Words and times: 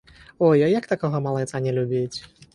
Ой, 0.47 0.63
а 0.67 0.69
як 0.79 0.87
такога 0.95 1.21
малайца 1.27 1.63
не 1.69 1.77
любіць? 1.79 2.19